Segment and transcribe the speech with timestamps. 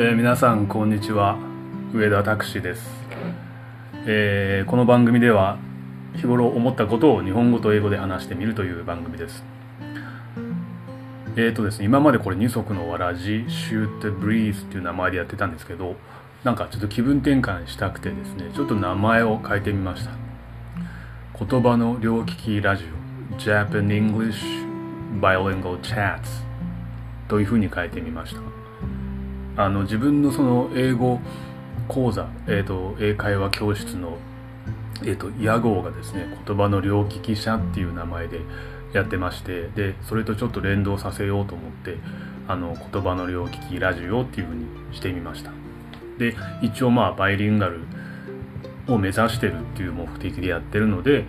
[0.00, 1.36] えー、皆さんこんにちは。
[1.92, 2.88] 上田拓司です、
[4.06, 5.58] えー、この番組では
[6.14, 9.42] 日頃思ったことを日本語と英語で話してみるという番組です。
[11.34, 15.96] えっ、ー、とですね今までこれ二足のわらじ Shoot Breeze っていう名前でやってたんですけど
[16.44, 20.12] なんかちょっと気分転換したくてですねちょっと名前を変えてみました。
[21.44, 22.84] 言葉の両利きラジ
[23.32, 24.44] オ Japan English
[25.20, 26.20] Bilingual Chats
[27.26, 28.67] というふうに変えてみました。
[29.58, 31.18] あの自分のその英語
[31.88, 34.16] 講座、えーと、英会話教室の、
[35.02, 38.40] えーと、屋号がですね言葉の両利き者っていう名前で
[38.92, 41.96] やってましてでそれとちょっと連動させようと思って
[42.46, 45.50] あの言葉の両利きラジオっていうふうにしてみました。
[46.18, 47.80] で一応まあバイリンガル
[48.86, 51.26] を目指してるっていう目的でやってるので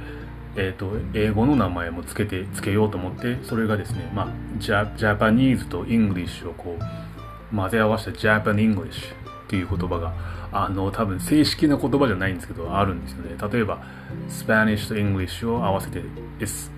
[0.56, 7.09] えーと、英語の名前もつけてつけようと思ってそれがですね、まあ、ジャジャパニーズとイングリッシュをこう
[7.55, 10.14] 混ぜ合わせた Japan English っていう言葉が
[10.52, 13.36] あの多分正式な言葉じゃないんですけどあるんですよね。
[13.52, 13.83] 例えば
[14.28, 16.02] Spanish と English を合わせて、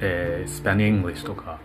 [0.02, 1.59] えー、Span English とか、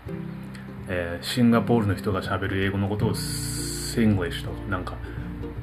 [0.89, 4.95] えー、シンガポールの人がしゃべる英語のことを Singlish とかなんか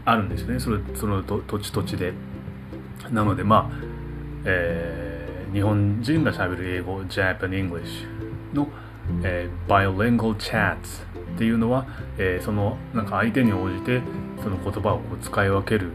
[0.05, 0.59] あるんですよね。
[0.59, 2.13] それその土地土地で。
[3.11, 3.78] なのでまあ、
[4.45, 8.05] えー、日本人がしゃべる英語 Japan English
[8.53, 8.69] の、
[9.23, 11.03] えー、Bilingual Chats
[11.36, 11.86] っていうのは、
[12.17, 14.02] えー、そのなんか相手に応じて
[14.44, 15.92] その言葉をこう使い分ける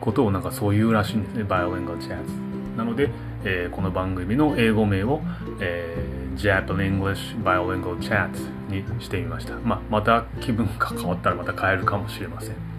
[0.00, 3.10] ことをなんかそういうらしいんですね Bilingual Chats なので、
[3.44, 5.20] えー、この番組の英語名を、
[5.60, 8.30] えー、Japan English Bilingual chat
[8.68, 12.78] にしてみました、まあ、また気分が変わったらまた変えるかもしれません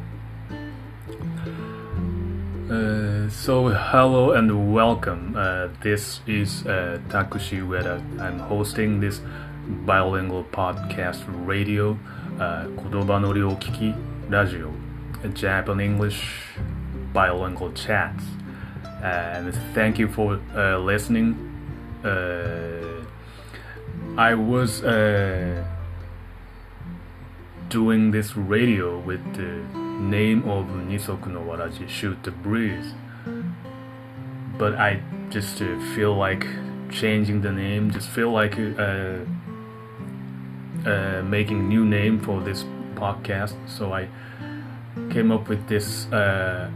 [2.69, 5.35] Uh, so hello and welcome.
[5.35, 7.99] Uh, this is uh, Takushi Ueda.
[8.21, 9.21] I'm hosting this
[9.69, 11.91] bilingual podcast radio,
[12.39, 13.95] uh, Kotoba no Ryokiki
[14.29, 14.73] Radio,
[15.33, 16.43] Japan English
[17.13, 18.13] bilingual chat.
[19.01, 21.35] Uh, and thank you for uh, listening.
[22.03, 23.05] Uh,
[24.17, 25.63] I was uh,
[27.69, 29.63] doing this radio with the
[30.01, 32.93] name of Nisoku no Waraji, Shoot the Breeze.
[34.57, 36.45] But I just uh, feel like
[36.91, 38.57] changing the name, just feel like.
[38.57, 39.19] Uh,
[40.84, 42.64] uh, uh, making new name for this
[42.94, 43.54] podcast.
[43.66, 44.08] So I
[45.10, 46.70] came up with this uh,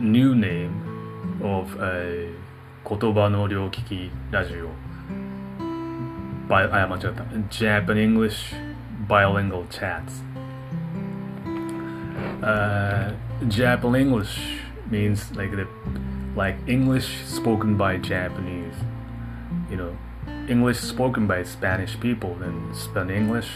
[0.00, 0.72] new name
[1.42, 2.34] of uh,
[2.88, 4.70] 言葉の両利きラジオ。
[6.48, 7.24] あ、間違った。
[7.50, 8.54] Japan English
[9.06, 10.22] Bilingual Chats.
[12.40, 13.12] Uh,
[13.48, 15.66] Japan English means like the
[16.34, 18.74] like English spoken by Japanese.
[20.47, 23.49] English spoken by Spanish people and Spanish English.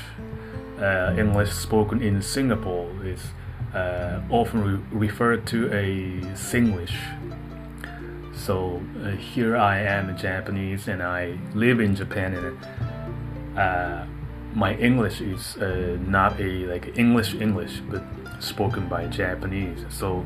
[0.79, 3.21] Uh, English spoken in Singapore is
[3.73, 6.95] uh, often re referred to as Singlish.
[8.33, 14.05] So uh, here I am Japanese and I live in Japan and uh,
[14.53, 18.03] my English is uh, not a like English English but
[18.39, 19.85] spoken by Japanese.
[19.89, 20.25] So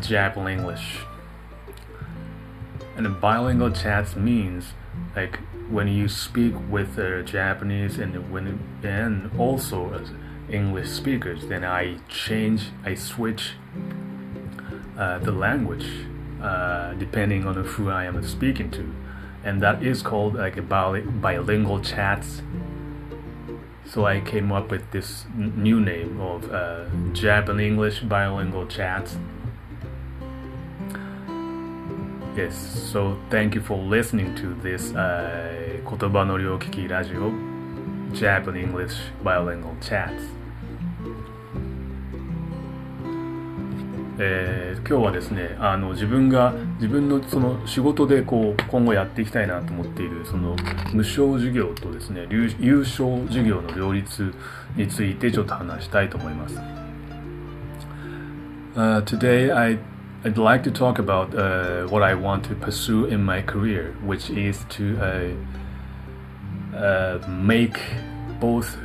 [0.00, 0.98] Japan English.
[2.96, 4.74] And bilingual chats means
[5.16, 5.38] like
[5.70, 10.10] when you speak with uh, Japanese and when and also as
[10.48, 13.52] English speakers, then I change, I switch
[14.98, 15.86] uh, the language
[16.42, 18.94] uh, depending on who I am speaking to,
[19.44, 22.42] and that is called like a bilingual chats.
[23.84, 29.16] So I came up with this new name of uh, Japan English bilingual chats.
[32.38, 32.54] Yes,
[32.92, 37.32] so thank you for listening to this、uh, 言葉の両利きラジオ
[38.12, 38.94] Japan English
[39.24, 40.12] Bilingual Chats、
[44.20, 50.54] えー、今日はですねあの自分が自分のその仕事でこう今後やっていきたいなと思っているその
[50.92, 52.46] 無償授業とですね有
[52.82, 54.32] 償授業の両立
[54.76, 56.54] についてちょっと話したいと思います。
[58.76, 59.76] Uh, today I
[60.25, 64.29] I'd like to talk about uh, what I want to pursue in my career, which
[64.29, 65.35] is to
[66.73, 67.77] uh, uh, make
[68.39, 68.77] both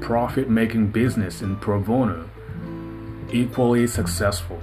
[0.00, 2.28] profit making business and pro bono
[3.32, 4.60] equally successful.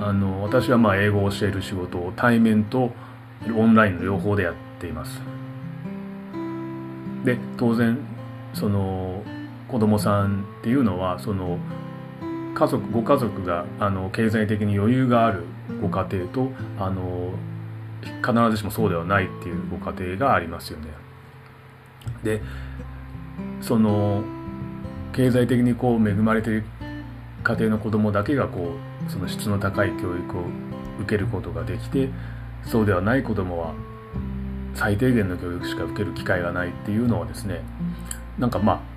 [0.00, 2.92] あの私はまあ英語を教える仕事を対面と
[3.56, 5.20] オンラインの両方でやっています。
[7.24, 7.98] で当然
[8.54, 9.22] その
[9.68, 11.58] 子供さんっていうのはその
[12.63, 15.43] 家族ご家族があの経済的に余裕がある
[15.81, 16.49] ご家庭と
[16.79, 17.33] あの
[18.01, 20.87] 必ずしもそうではないっていうご家庭がありますよね。
[22.23, 22.41] で
[23.59, 24.23] その
[25.11, 26.65] 経済的にこう恵まれている
[27.43, 28.75] 家庭の子供だけがこ
[29.07, 30.43] うその質の高い教育を
[31.01, 32.09] 受けることができて
[32.65, 33.73] そうではない子供は
[34.73, 37.61] 最低限の教育しか受ける機会がないっていうのはですね
[38.39, 38.92] なんかまあ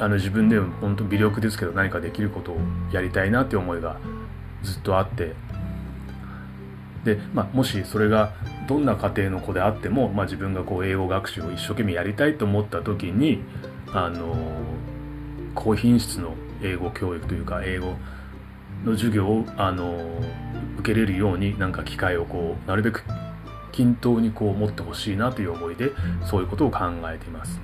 [0.00, 2.56] あの自分でも本当微力ですけど何かできることを
[2.90, 4.00] やりたいなって思いが
[4.62, 5.34] ずっとあって
[7.04, 8.32] で、まあ、もしそれが
[8.66, 13.42] どんな家庭の子であっても、まあ、自分がこう英語学習を一生懸命やりたいと思った時に
[13.92, 14.34] あの
[15.54, 17.96] 高品質の英語教育というか英語
[18.84, 20.20] の授業をあの
[20.78, 23.04] 受けれるようになんか機会をこうなるべく
[23.72, 25.90] 均等にこう持ってほしいなという思いで
[26.24, 26.78] そういうことを考
[27.12, 27.60] えています。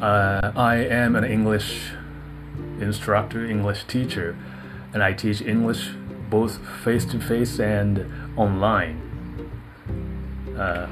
[0.00, 1.92] Uh, I am an English
[2.80, 4.36] instructor, English teacher,
[4.92, 5.90] and I teach English
[6.28, 9.00] both face to face and online.
[10.58, 10.88] Uh,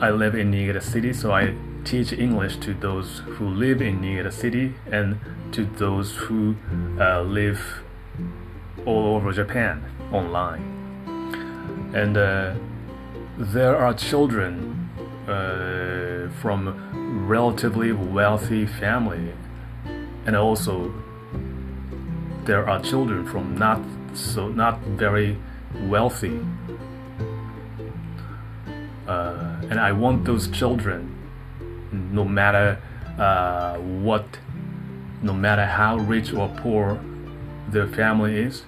[0.00, 1.54] I live in Niigata City, so I
[1.84, 5.18] teach English to those who live in Niigata City and
[5.52, 6.54] to those who
[7.00, 7.60] uh, live
[8.86, 10.62] all over Japan online.
[11.94, 12.54] And uh,
[13.36, 14.77] there are children
[15.28, 19.32] uh, from relatively wealthy family,
[20.26, 20.92] and also
[22.44, 23.80] there are children from not
[24.14, 25.36] so not very
[25.82, 26.40] wealthy.
[29.06, 31.14] Uh, and I want those children,
[31.92, 32.78] no matter
[33.18, 34.26] uh, what,
[35.22, 37.00] no matter how rich or poor
[37.70, 38.64] their family is,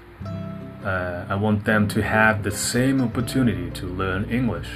[0.85, 4.69] uh, I want them to have the same opportunity to learn English.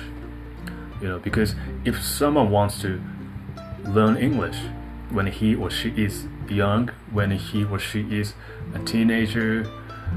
[1.04, 1.54] You know, because
[1.84, 2.98] if someone wants to
[3.84, 4.56] learn English
[5.10, 8.32] when he or she is young, when he or she is
[8.74, 9.70] a teenager,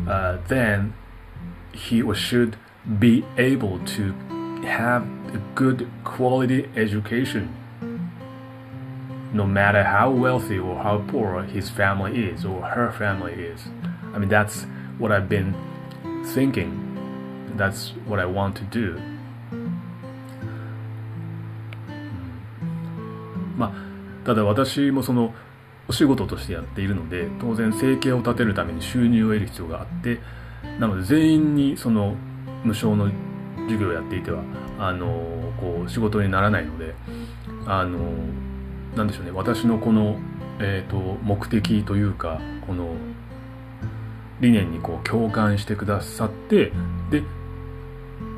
[0.08, 0.94] uh, then
[1.74, 2.56] he or should
[3.00, 4.14] be able to
[4.64, 5.02] have
[5.34, 7.54] a good quality education
[9.34, 13.60] no matter how wealthy or how poor his family is or her family is.
[14.14, 14.64] I mean, that's
[14.98, 15.54] what I've been
[16.28, 17.52] thinking.
[17.58, 19.17] That's what I want to do.
[23.58, 25.34] まあ、ただ私もその
[25.88, 30.20] お仕事としてやっているので当然生計を立てるために収入を得る必要があって
[30.80, 32.16] なので全員にその
[32.64, 33.10] 無償の
[33.64, 34.44] 授業をやっていては
[34.80, 35.08] あの
[35.60, 36.94] こう仕事にならないので
[37.66, 38.00] あの
[38.96, 40.18] なんでしょうね私のこの、
[40.60, 42.96] えーと、目的というかこの
[44.40, 46.72] 理念にこう共感してくださって
[47.10, 47.24] で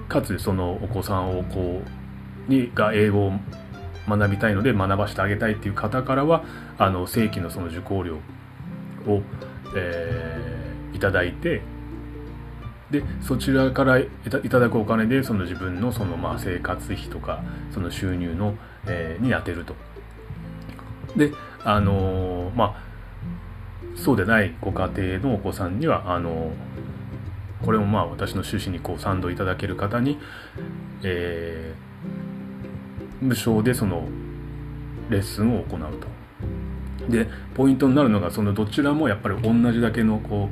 [0.07, 1.81] かつそのお子さんをこ
[2.47, 3.33] うにが英語を
[4.17, 6.43] 学びたいので学ばせてあげたいっていう方からは
[6.77, 8.15] あの正規のその受講料
[9.07, 9.21] を、
[9.75, 11.61] えー、いただいて
[12.91, 14.09] でそちらからい
[14.49, 18.55] ただくお金でその自分のそのまあ生活費とかその収入の、
[18.87, 19.75] えー、に充てると。
[21.15, 21.31] で
[21.63, 22.83] あのー、まあ
[23.95, 30.17] そうでないご家庭のお子さんにはあのー、これもまあ私の趣旨にこう賛同いただける方に、
[31.03, 31.88] えー、
[33.21, 34.03] 無償でその
[35.09, 36.07] レッスンを行うと。
[37.09, 40.47] でポイントになるのがそのどちらもやっぱり同じだけのこ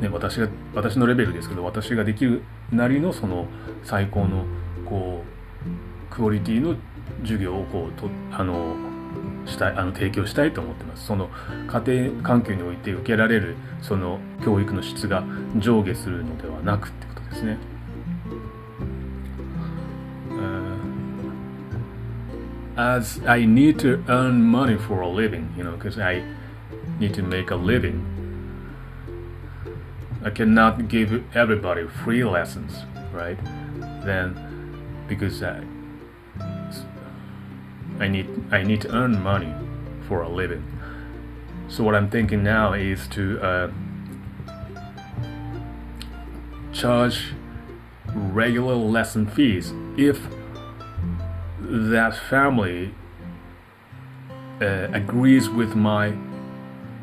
[0.00, 3.46] う、ね、私が私のレベルですけど私ができるなりのその
[3.82, 4.44] 最高の
[4.84, 5.24] こ
[6.10, 6.76] うクオリティの
[7.22, 8.76] 授業をこうとあの
[9.46, 11.28] したいあの提供したいと思ってますその
[11.66, 15.24] 家庭環境において受けられるその教育の質が
[15.58, 17.75] 上下するのではなくってことですね。
[22.76, 26.22] As I need to earn money for a living, you know, because I
[26.98, 28.12] need to make a living.
[30.22, 33.38] I cannot give everybody free lessons, right?
[34.04, 35.62] Then, because I,
[37.98, 39.54] I need I need to earn money
[40.06, 40.64] for a living.
[41.68, 43.70] So what I'm thinking now is to uh,
[46.72, 47.32] charge
[48.14, 50.20] regular lesson fees if
[51.68, 52.94] that family
[54.60, 56.14] uh, agrees with my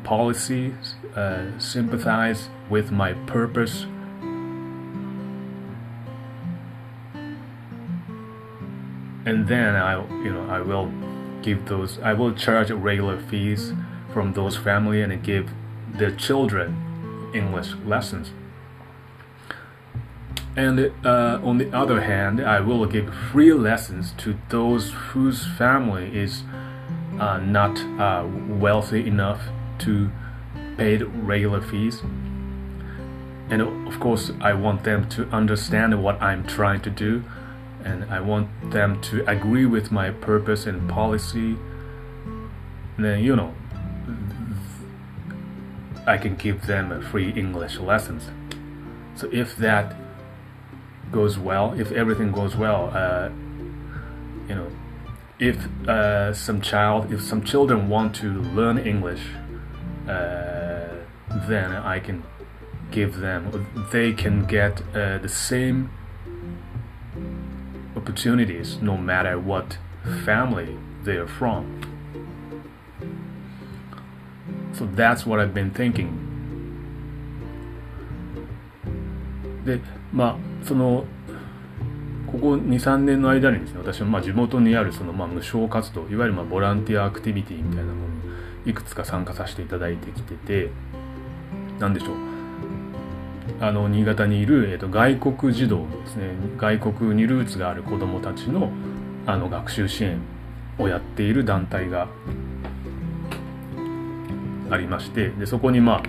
[0.02, 3.86] policies, uh, sympathize with my purpose.
[9.26, 10.92] And then I, you know, I will
[11.42, 11.98] give those.
[12.00, 13.72] I will charge regular fees
[14.12, 15.50] from those family and give
[15.94, 18.32] their children English lessons.
[20.56, 26.16] And uh, on the other hand, I will give free lessons to those whose family
[26.16, 26.42] is
[27.18, 29.40] uh, not uh, wealthy enough
[29.80, 30.10] to
[30.76, 32.02] pay the regular fees.
[33.50, 37.24] And of course, I want them to understand what I'm trying to do
[37.84, 41.56] and I want them to agree with my purpose and policy,
[42.98, 43.54] then you know
[46.06, 48.30] I can give them free English lessons.
[49.14, 49.94] So if that
[51.14, 53.28] goes well, if everything goes well, uh,
[54.48, 54.68] you know,
[55.38, 55.56] if
[55.88, 58.28] uh, some child, if some children want to
[58.58, 59.22] learn English,
[60.08, 60.88] uh,
[61.48, 62.24] then I can
[62.90, 63.40] give them,
[63.92, 65.90] they can get uh, the same
[67.96, 69.78] opportunities no matter what
[70.24, 71.80] family they're from.
[74.72, 76.24] So that's what I've been thinking.
[79.64, 79.80] で、
[80.14, 81.04] まあ、その、
[82.30, 88.06] ここ2、3年の間にですね、私はまあ地元にあるそのまあ無償活動、いわゆるまあボランティアアクティビティみたいなもの
[88.64, 90.70] いくつか参加させていただいてきてて、
[91.78, 92.14] なんでしょう。
[93.60, 98.70] あの、新潟にいる、えー、と外国児童ですね、外国にルーツがある子供たちの
[99.26, 100.20] あの学習支援
[100.78, 102.08] をやっている団体が
[104.70, 106.02] ありましてでそこに、まあ、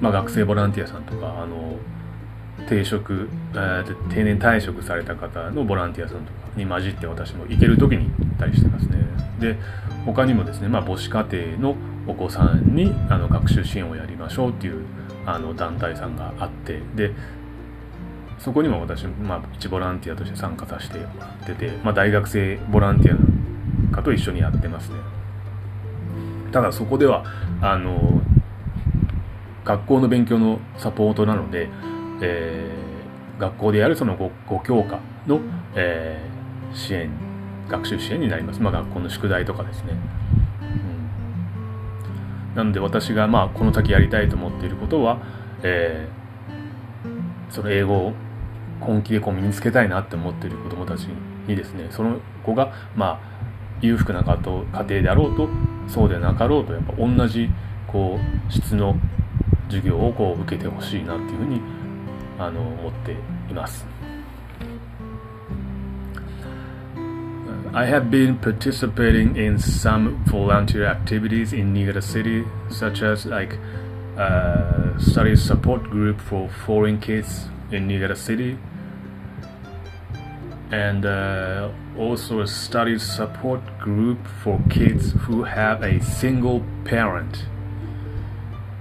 [0.00, 1.76] まあ学生ボランティアさんとかあの
[2.68, 8.98] 定職、えー、定年退職された方のボランティアさんとかに混じって私も行ける時に行ったりしてますね。
[9.40, 9.58] で
[10.04, 11.76] 他にもですね、まあ、母子家庭の
[12.06, 14.84] お子さんにあの学習支援をやりましょうっていう
[15.26, 17.12] あの団体さんがあってで
[18.38, 24.96] そこにも私、まあ、一ボランティアとして参加させてもらってて、まあ、大学生ボランティアなんかと一緒にやってますね。
[26.50, 27.24] ただそこでは
[27.60, 28.20] あの
[29.64, 31.68] 学校の勉強のサポートなので、
[32.22, 35.40] えー、学校でやるその 5, 教科の、
[35.74, 37.10] えー、支援
[37.68, 39.94] 学習支援になります、まあ、学校の宿題とかですね、
[40.62, 45.18] うん、なので私がまあこの先やりたいと思っていることは、
[45.62, 48.12] えー、その英語を
[48.80, 51.06] 本気でこう身につけたいなって思っている子どもたち
[51.46, 51.86] にですね。
[51.90, 53.32] その子がまあ
[53.80, 55.48] 裕福な家庭であろうと
[55.88, 57.48] そうでなかろうとやっぱ同じ
[57.86, 58.96] こう質の
[59.68, 61.60] 授業をこう受けてほしいなっていうふうに
[62.41, 63.11] あの思って
[63.49, 63.85] います。
[67.73, 73.55] I have been participating in some volunteer activities in Niigata City, such as like
[74.17, 78.57] a study support group for foreign kids in Niigata City,
[80.71, 87.45] and uh, also a study support group for kids who have a single parent.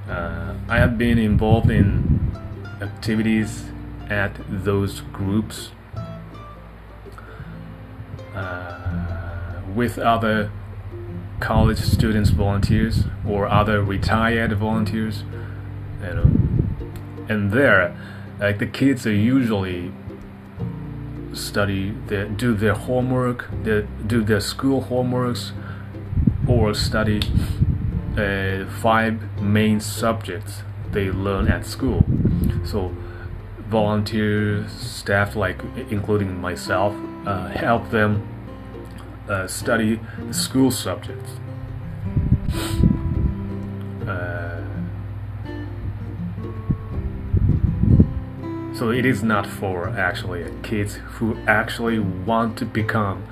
[0.08, 2.29] Uh, I have been involved in
[2.81, 3.65] activities
[4.09, 5.71] at those groups
[8.35, 10.51] uh, with other
[11.39, 15.23] college students volunteers or other retired volunteers
[16.03, 16.31] you know
[17.29, 17.95] and there
[18.39, 19.91] like the kids are usually
[21.33, 25.51] study, their, do their homework, their, do their school homeworks,
[26.47, 27.21] or study
[28.17, 32.00] uh, five main subjects they learn at school.
[32.63, 32.93] So,
[33.69, 38.27] volunteer staff, like including myself, uh, help them
[39.29, 41.31] uh, study the school subjects.
[48.81, 53.23] So it is not for actually kids who actually want to become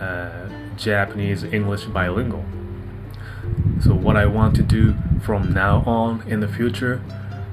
[0.00, 0.48] uh,
[0.78, 2.42] Japanese English bilingual.
[3.82, 7.02] So what I want to do from now on in the future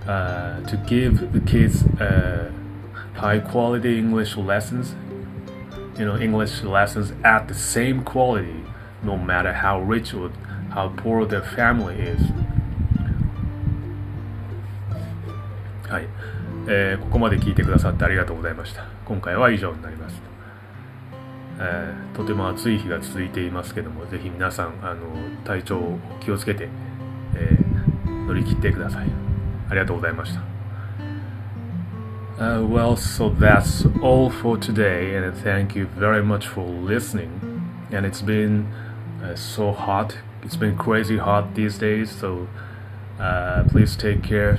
[0.07, 2.51] uh, to give the kids uh,
[3.15, 4.95] high quality English lessons,
[5.97, 8.63] you know, English lessons at the same quality,
[9.03, 10.31] no matter how rich or
[10.71, 12.21] how poor their family is.
[15.89, 16.07] はい。
[16.67, 18.85] えー、ここまで聞いてくださってありがとうございました。
[19.05, 20.21] 今回は以上になります。
[21.59, 25.01] えー、とても暑い日が続いていますけども、ぜひ皆さん、あの
[25.43, 26.69] 体調を気をつけて、
[27.35, 29.30] えー、乗り切ってください。
[29.70, 30.40] ありがとうございました。
[32.38, 37.30] Uh, well, so that's all for today, and thank you very much for listening.
[37.90, 38.66] And it's been
[39.22, 42.46] uh, so hot, it's been crazy hot these days, so
[43.18, 44.58] uh, please take care.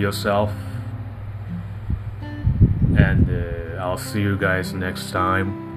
[0.00, 0.52] yourself.
[2.96, 5.67] And uh, I'll see you guys next time.